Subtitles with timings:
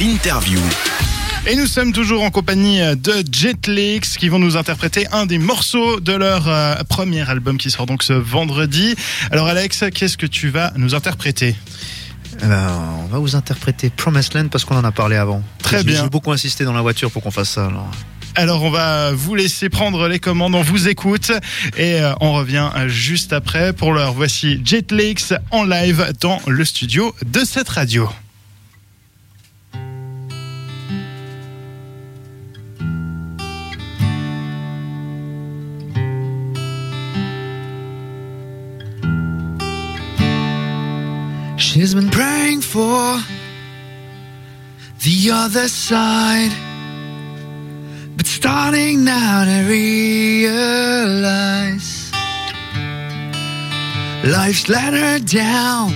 [0.00, 0.58] l'interview.
[1.46, 6.00] Et nous sommes toujours en compagnie de Jetlix qui vont nous interpréter un des morceaux
[6.00, 8.94] de leur euh, premier album qui sort donc ce vendredi.
[9.30, 11.54] Alors Alex, qu'est-ce que tu vas nous interpréter?
[12.42, 12.70] Eh ben,
[13.04, 15.42] on va vous interpréter Promised Land parce qu'on en a parlé avant.
[15.62, 16.02] Très bien.
[16.02, 17.66] J'ai beaucoup insisté dans la voiture pour qu'on fasse ça.
[17.66, 17.90] alors.
[18.36, 21.30] Alors on va vous laisser prendre les commandes, on vous écoute
[21.76, 23.74] et euh, on revient euh, juste après.
[23.74, 28.08] Pour l'heure, voici Jetlix en live dans le studio de cette radio.
[41.80, 43.18] She's been praying for
[45.02, 46.52] the other side,
[48.18, 50.52] but starting now to realize
[54.22, 55.94] life's let her down.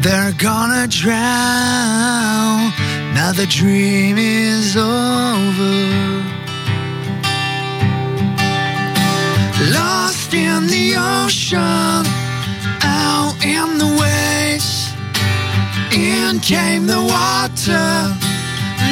[0.00, 2.72] They're gonna drown.
[3.14, 5.76] Now the dream is over.
[9.70, 12.06] Lost in the ocean
[12.82, 14.31] out in the waves.
[15.94, 18.16] In came the water.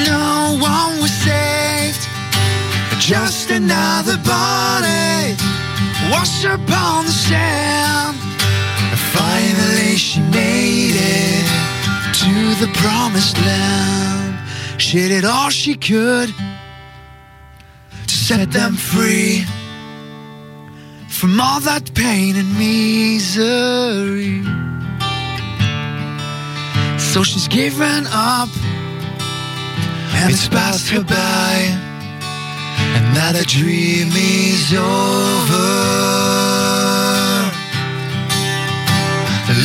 [0.04, 2.06] No one was saved.
[3.00, 5.34] Just another body
[6.12, 8.16] washed upon the sand.
[9.16, 11.46] Finally, she made it
[12.20, 14.38] to the promised land.
[14.78, 16.34] She did all she could
[18.06, 19.46] to set them free
[21.08, 24.69] from all that pain and misery.
[27.12, 28.48] So she's given up,
[30.14, 31.56] and it's passed her by,
[32.94, 35.70] and now the dream is over.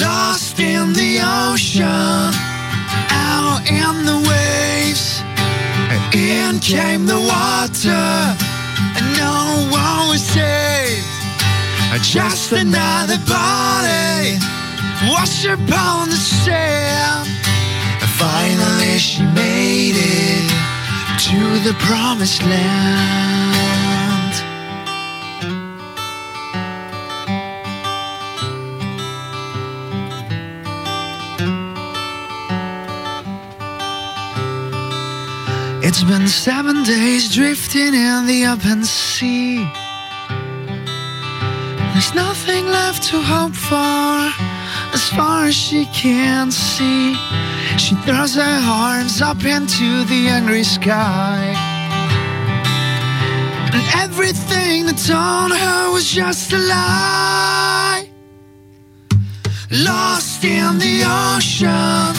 [0.01, 5.21] Lost in the ocean, out in the waves,
[6.15, 8.05] in came the water,
[8.97, 11.05] and no one was saved.
[12.01, 14.54] Just another body
[15.03, 17.27] washed upon the sand.
[18.17, 20.49] Finally, she made it
[21.27, 22.95] to the promised land.
[35.83, 39.57] It's been seven days drifting in the open sea.
[41.93, 44.54] There's nothing left to hope for
[45.15, 47.15] far as she can see.
[47.77, 51.53] She throws her arms up into the angry sky.
[53.73, 58.09] And everything that told her was just a lie.
[59.71, 62.11] Lost in the ocean,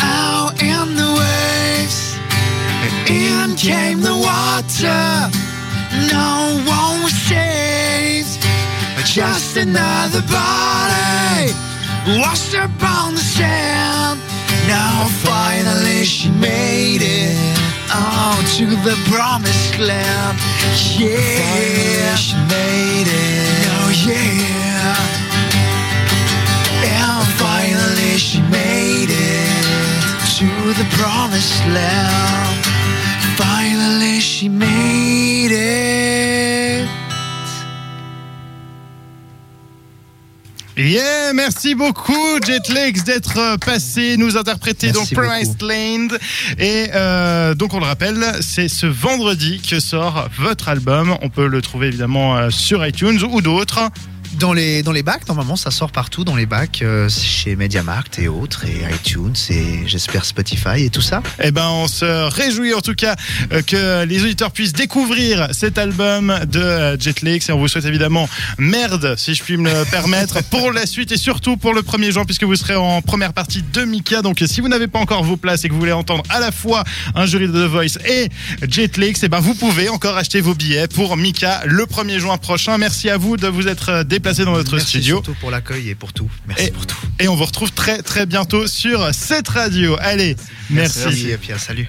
[0.00, 2.16] out in the waves.
[2.84, 5.04] And In came the water,
[6.10, 6.32] no
[6.64, 8.40] one was saved.
[9.04, 10.93] Just another body
[12.06, 14.20] washed up on the sand.
[14.68, 17.36] Now finally she made it
[17.88, 20.38] oh, to the promised land.
[20.96, 23.68] Yeah, finally she made it.
[23.76, 24.96] Oh yeah.
[26.84, 29.64] And finally she made it
[30.38, 32.23] to the promised land.
[40.76, 46.18] Yeah, merci beaucoup Jetlex d'être euh, passé nous interpréter Merci donc Promised Land
[46.58, 51.16] et euh, donc on le rappelle c'est ce vendredi que sort votre album.
[51.22, 53.88] On peut le trouver évidemment euh, sur iTunes ou d'autres
[54.38, 58.18] Dans les, dans les bacs, normalement, ça sort partout dans les bacs, euh, chez MediaMarkt
[58.18, 61.22] et autres, et iTunes, et j'espère Spotify et tout ça.
[61.42, 63.16] Eh ben, on se réjouit en tout cas
[63.52, 67.84] euh, que les auditeurs puissent découvrir cet album de euh, Jetlix et on vous souhaite
[67.84, 68.28] évidemment
[68.58, 72.12] merde, si je puis me le permettre, pour la suite et surtout pour le 1er
[72.12, 74.22] juin puisque vous serez en première partie de Mika.
[74.22, 76.50] Donc, si vous n'avez pas encore vos places et que vous voulez entendre à la
[76.50, 78.28] fois un jury de The Voice et
[78.68, 82.78] Jetlix, eh ben, vous pouvez encore acheter vos billets pour Mika le 1er juin prochain.
[82.78, 85.16] Merci à vous de vous être euh, déplacés dans notre Merci studio.
[85.16, 86.30] surtout pour l'accueil et pour tout.
[86.48, 86.96] Merci Et- pour tout.
[87.20, 89.96] Et on vous retrouve très très bientôt sur cette radio.
[90.00, 90.34] Allez,
[90.70, 91.28] merci.
[91.30, 91.88] Et puis, salut.